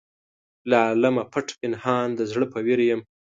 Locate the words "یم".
2.89-3.01